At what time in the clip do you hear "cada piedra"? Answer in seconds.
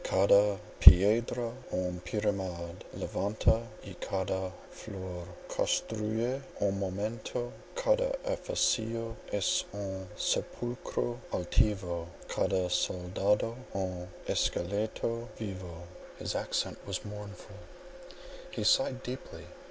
0.03-1.53